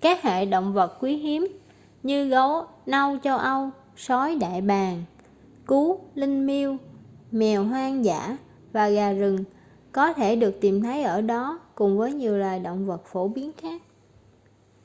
[0.00, 1.46] các hệ động vật quý hiếm
[2.02, 5.04] như gấu nâu châu âu sói đại bàng
[5.66, 6.76] cú linh miêu
[7.30, 8.36] mèo hoang dã
[8.72, 9.44] và gà rừng
[9.92, 13.52] có thể được tìm thấy ở đó cùng với nhiều loài động vật phổ biến
[13.52, 13.82] khác